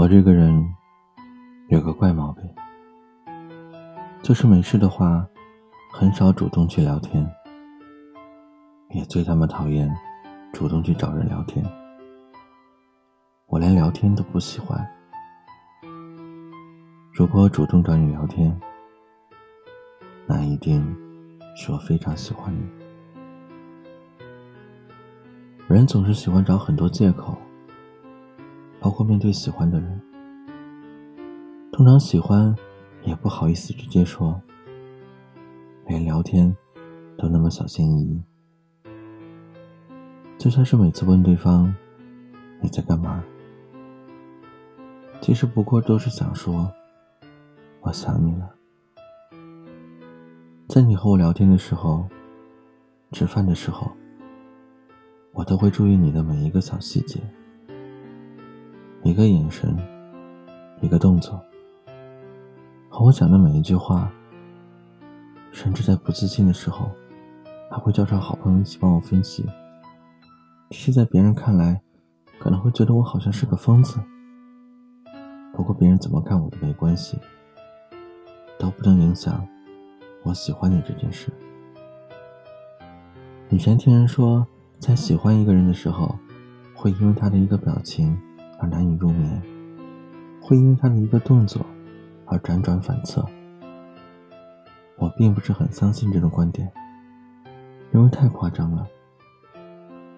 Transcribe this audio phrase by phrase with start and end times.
[0.00, 0.74] 我这个人
[1.68, 2.42] 有个怪毛病，
[4.22, 5.28] 就是没事的话，
[5.92, 7.30] 很少主动去聊天，
[8.94, 9.94] 也最他妈讨厌
[10.54, 11.62] 主动去找人聊天。
[13.44, 14.90] 我连聊天都不喜欢。
[17.12, 18.58] 如果我主动找你聊天，
[20.26, 20.82] 那一定
[21.54, 22.66] 是我非常喜欢你。
[25.68, 27.36] 人总是喜欢找很多借口。
[29.00, 29.98] 包括面对喜欢的人，
[31.72, 32.54] 通常喜欢
[33.02, 34.38] 也不好意思直接说，
[35.86, 36.54] 连聊天
[37.16, 38.22] 都那么小心翼翼。
[40.36, 41.74] 就像是每次问对方
[42.60, 43.24] 你在干嘛，
[45.22, 46.70] 其实不过都是想说
[47.80, 48.50] 我想你了。
[50.68, 52.06] 在你和我聊天的时候，
[53.12, 53.90] 吃饭的时候，
[55.32, 57.18] 我都会注意你的每一个小细节。
[59.02, 59.74] 一个眼神，
[60.82, 61.42] 一个动作，
[62.90, 64.12] 和我讲的每一句话，
[65.50, 66.90] 甚至在不自信的时候，
[67.70, 69.46] 还会叫上好朋友一起帮我分析。
[70.68, 71.80] 其实，在别人看来，
[72.38, 73.98] 可能会觉得我好像是个疯子。
[75.54, 77.18] 不过，别人怎么看我都没关系，
[78.58, 79.48] 都不能影响
[80.24, 81.32] 我喜欢你这件事。
[83.48, 84.46] 以前听人说，
[84.78, 86.14] 在喜欢一个人的时候，
[86.74, 88.14] 会因为他的一个表情。
[88.60, 89.42] 而难以入眠，
[90.40, 91.64] 会因为他的一个动作
[92.26, 93.26] 而辗转反侧。
[94.98, 96.70] 我并不是很相信这种观点，
[97.92, 98.86] 因为太夸张了。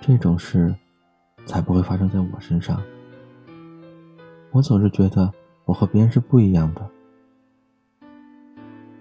[0.00, 0.74] 这种事
[1.46, 2.82] 才不会发生在我身上。
[4.50, 5.32] 我总是觉得
[5.64, 6.90] 我和别人是不一样的，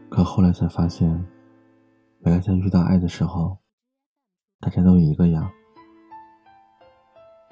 [0.09, 1.09] 可后来才发现，
[2.19, 3.57] 原来在遇到爱的时候，
[4.59, 5.51] 大家都一个样。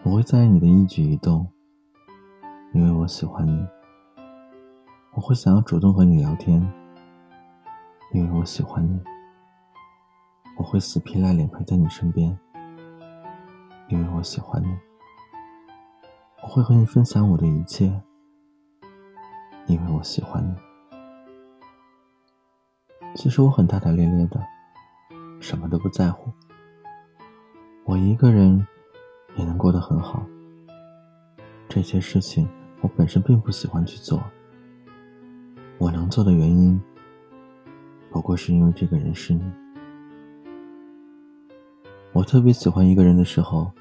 [0.03, 1.51] 我会在意你的一举一动。
[2.73, 3.67] 因为我喜欢你，
[5.13, 6.65] 我会想要主动和你聊天。
[8.13, 8.97] 因为我喜欢你，
[10.57, 12.39] 我会死皮赖脸陪在你身边。
[13.89, 14.67] 因为我喜欢你，
[16.41, 18.01] 我会和你分享我的一切。
[19.67, 20.55] 因为我喜欢你，
[23.15, 24.41] 其实我很大大咧咧的，
[25.41, 26.31] 什么都不在乎。
[27.83, 28.65] 我一个人
[29.35, 30.25] 也能过得很好。
[31.67, 32.47] 这些事情。
[32.81, 34.21] 我本身并不喜欢去做，
[35.77, 36.81] 我能做的原因，
[38.09, 39.43] 不过是因为这个人是你。
[42.11, 43.71] 我特别喜欢一个人的时候，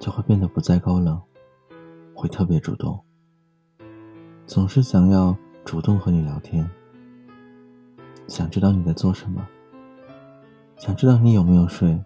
[0.00, 1.20] 就会变得不再高冷，
[2.14, 2.98] 会特别主动，
[4.46, 6.68] 总是想要主动和你聊天，
[8.26, 9.46] 想知道你在做什么，
[10.76, 12.02] 想知道你有没有睡，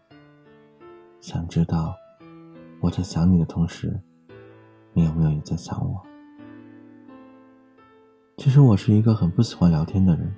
[1.21, 1.95] 想知道
[2.81, 3.99] 我在想你的同时，
[4.93, 6.12] 你有没有也在想我。
[8.43, 10.35] 其实我是一个很不喜欢聊天的人，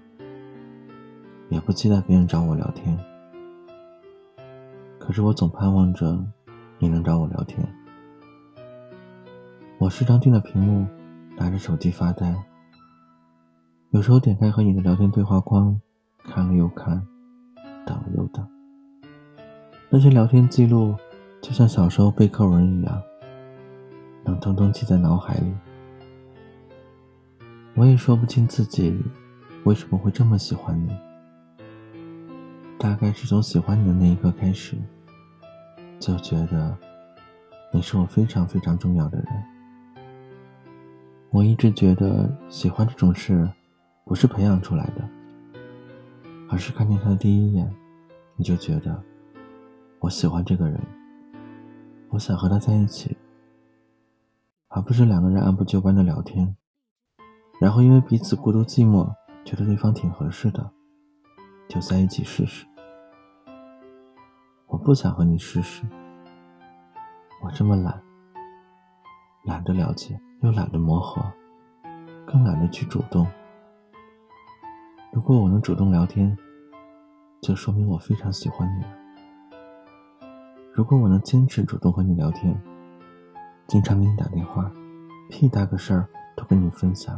[1.49, 2.95] 也不期待别人找我聊天。
[4.99, 6.23] 可是我总盼望着
[6.79, 7.67] 你能找我聊天。
[9.79, 10.87] 我时常盯着屏幕，
[11.39, 12.37] 拿着手机发呆。
[13.93, 15.81] 有时候点开和你的聊天对话框，
[16.25, 17.03] 看了又看，
[17.87, 18.47] 等了又等。
[19.89, 20.95] 那些聊天记录
[21.41, 23.03] 就像小时候背课文一样，
[24.27, 25.55] 能通通记在脑海里。
[27.77, 28.97] 我也说不清自己
[29.65, 30.97] 为什么会这么喜欢你，
[32.79, 34.77] 大概是从喜欢你的那一刻开始，
[35.99, 36.79] 就觉得
[37.73, 39.27] 你是我非常非常重要的人。
[41.31, 43.51] 我一直觉得喜欢这种事
[44.05, 45.09] 不是培养出来的，
[46.49, 47.75] 而是看见他的第一眼，
[48.37, 49.03] 你就觉得
[49.99, 50.81] 我喜欢这个人，
[52.11, 53.17] 我想和他在一起，
[54.69, 56.55] 而不是两个人按部就班的聊天。
[57.61, 59.09] 然后因为彼此孤独寂寞，
[59.45, 60.71] 觉得对方挺合适的，
[61.69, 62.67] 就在一起试试。
[64.67, 65.85] 我不想和你试试，
[67.43, 68.03] 我这么懒，
[69.45, 71.23] 懒得了解，又懒得磨合，
[72.27, 73.27] 更懒得去主动。
[75.13, 76.37] 如果我能主动聊天，
[77.41, 78.89] 就说明我非常喜欢你了。
[80.73, 82.61] 如果我能坚持主动和你聊天，
[83.69, 84.71] 经常给你打电话，
[85.31, 87.17] 屁大个事儿都跟你分享。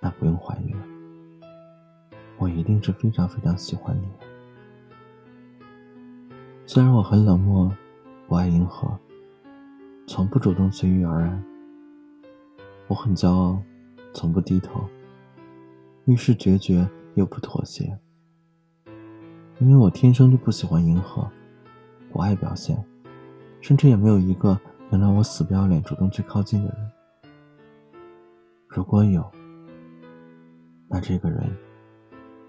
[0.00, 0.80] 那不用怀疑了，
[2.38, 4.08] 我一定是非常非常喜欢你。
[6.66, 7.74] 虽然我很冷漠，
[8.26, 8.96] 不爱迎合，
[10.06, 11.44] 从不主动随遇而安。
[12.86, 13.60] 我很骄傲，
[14.14, 14.84] 从不低头，
[16.04, 17.98] 遇事决绝又不妥协。
[19.58, 21.28] 因为我天生就不喜欢迎合，
[22.12, 22.82] 不爱表现，
[23.60, 24.58] 甚至也没有一个
[24.90, 26.90] 能让我死不要脸主动去靠近的人。
[28.68, 29.28] 如果有，
[30.88, 31.54] 那这个人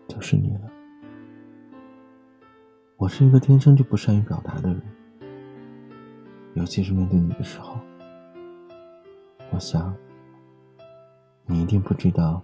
[0.08, 0.62] 就是你了。
[2.96, 4.82] 我是一个天生就不善于表达的人，
[6.54, 7.78] 尤其是面对你的时候，
[9.52, 9.94] 我想
[11.48, 12.42] 你一定不知道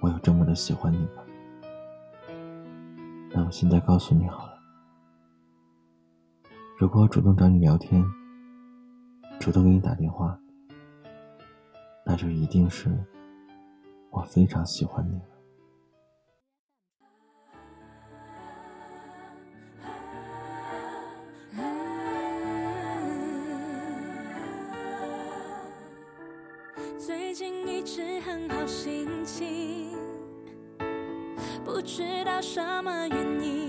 [0.00, 1.22] 我有这么的喜欢你吧。
[3.30, 4.58] 那我现在告诉你好了，
[6.78, 8.02] 如果我主动找你聊天，
[9.38, 10.38] 主动给你打电话，
[12.06, 12.90] 那就一定是
[14.14, 15.20] 我非常喜欢你。
[26.96, 29.98] 最近一直很好心情，
[31.64, 33.68] 不知道什么原因。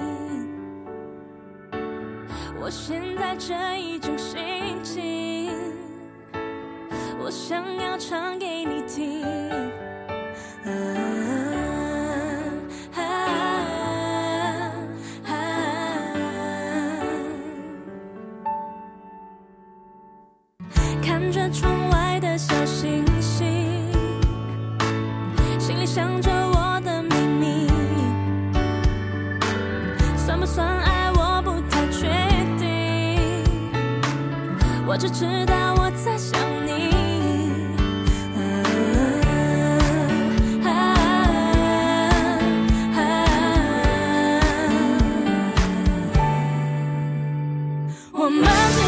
[2.62, 5.52] 我现在这一种心情，
[7.20, 9.26] 我想要唱给你听。
[34.96, 36.90] 我只知道我在想你。
[48.14, 48.85] 我们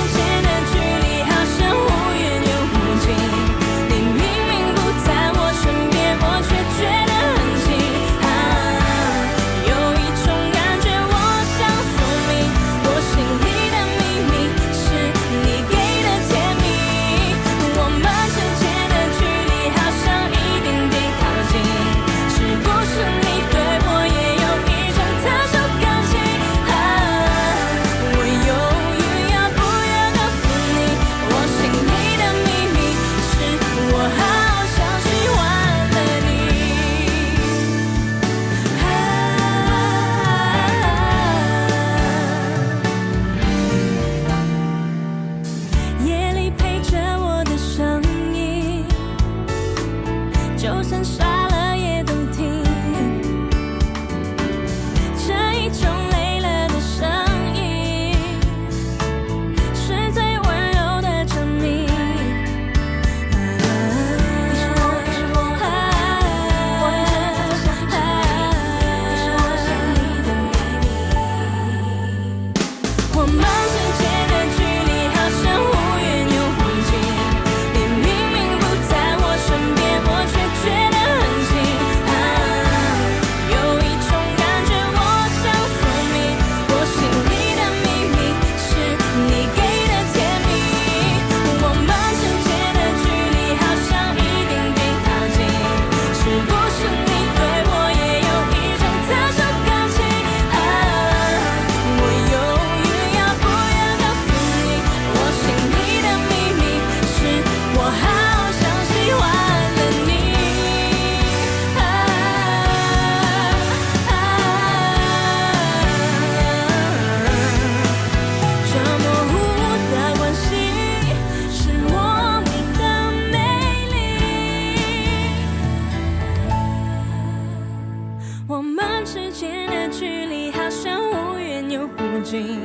[128.78, 132.62] 们之间的距离好像忽远又忽近，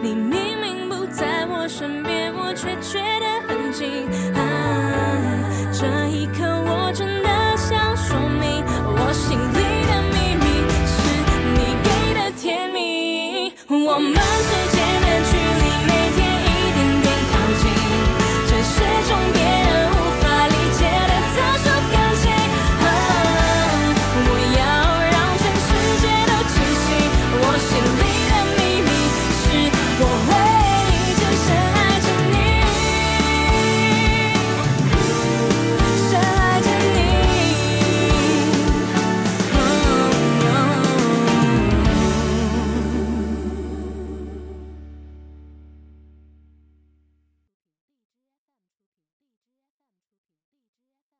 [0.00, 4.06] 你明明不在我身边，我却觉得很近。
[4.36, 4.38] 啊，
[5.72, 8.64] 这一刻我真的想说明，
[8.96, 10.46] 我心里的秘密
[10.86, 10.94] 是
[11.56, 13.52] 你给的甜蜜。
[13.68, 14.75] 我们之间。